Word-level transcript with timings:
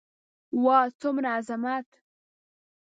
واه 0.63 0.87
څومره 1.01 1.27
عظمت. 1.37 1.87